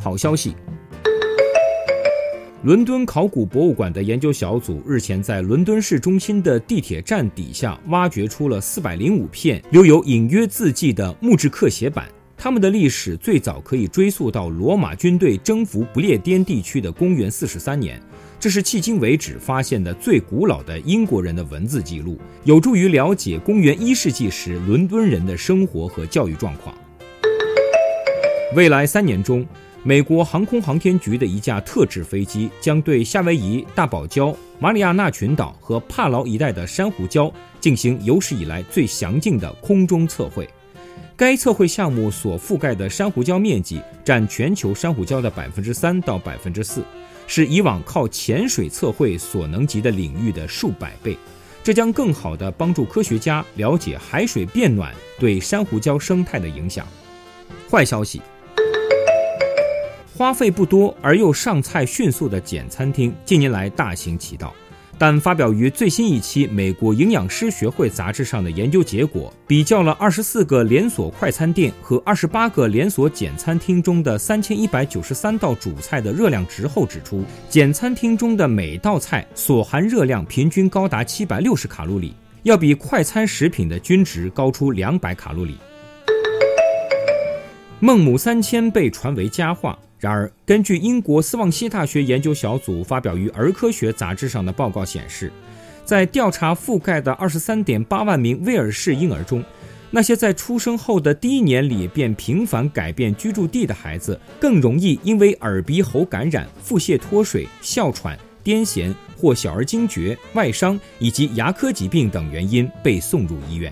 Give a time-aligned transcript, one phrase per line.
[0.00, 0.54] 好消息。
[2.62, 17.98] 伦敦考古博物馆的研究小组日前在伦敦市中心的地铁站底下挖掘出了四百零五片留有隐约字迹的木质刻写板，它们的历史最早可以追溯到罗马军队征服不列颠地区的公元四十三年。
[18.38, 26.76] 这是迄今为止发现的最古老的英国人的文字记录，有助于了解公元一世纪时伦敦人的生活和教育状况。
[28.54, 29.46] 未来三年中。
[29.82, 40.46] 美国航空航天局的一架特制飞机将对夏威夷、大堡礁、马里亚纳群岛和帕劳一带的珊瑚礁进行有史以来最详尽的空中测绘。
[41.16, 46.82] 该测绘项目所覆盖的珊瑚礁面积占全球珊瑚礁的百分之三到百分之四，
[47.26, 51.16] 是以往靠潜水测绘所能及的领域的数百倍。
[51.64, 56.86] 这将更好地帮助科学家了解海水变暖对珊瑚礁生态的影响。
[57.70, 58.20] 坏消息。
[60.20, 64.52] 花费不多而又上菜迅速的简餐厅近年来大行其道，
[64.98, 85.56] 但发表于最新一期美国营养师学会杂志上的研究结果，比较了二十四个连锁快餐店和二十八个连锁简餐厅中的三千一百九十三道主菜的热量值后指出，简餐厅中的每道菜所含热量平均高达七百六十卡路里，要比快餐食品的均值高出两百卡路里。
[87.78, 89.78] 孟母三迁被传为佳话。
[90.00, 95.30] 然而，根据英国斯旺西大学研究小组发表于《儿科学杂志》上的报告显示，
[95.84, 99.44] 在调查覆盖的二十三点八万名威尔士婴儿中，
[99.90, 113.70] 那些在出生后的第一年里便频繁改变居住地的孩子，更容易因为耳鼻喉感染、腹泻脱水、哮喘、癫痫或小儿惊厥、外伤以及牙科疾病等原因被送入医院。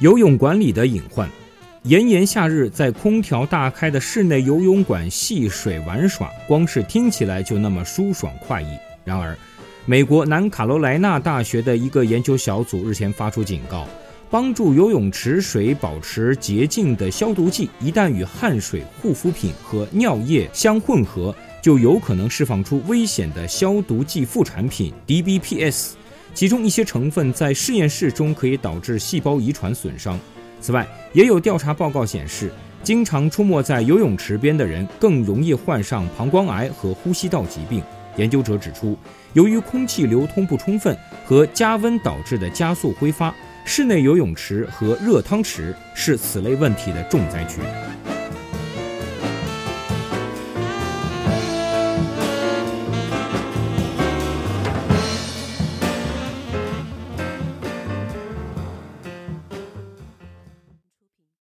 [0.00, 1.30] 游泳馆里的隐患。
[1.86, 8.66] 炎炎夏日，在空调大开的室内游泳馆戏水玩耍，光是听起来就那么舒爽快意。
[9.04, 9.38] 然而，
[9.84, 13.86] 美国南卡罗来纳大学的一个研究小组日前发出警告：
[14.28, 21.32] 帮助游泳池水保持洁净的消毒剂，一旦与汗水、护肤品和尿液相混合，
[21.62, 25.92] 就有可能释放出危险的消毒剂副产品 DBPS，
[26.34, 30.18] 其中一些成分在实验室中可以导致细胞遗传损伤。
[30.66, 32.50] 此外，也有调查报告显示，
[32.82, 37.80] 经常出没在游泳池边的人更容易患上膀胱癌和呼吸道疾病。
[38.16, 38.98] 研究者指出，
[39.32, 43.32] 由于空气流通不充分和加温导致的加速挥发，
[43.64, 47.60] 室内游泳池和热汤池是此类问题的重灾区。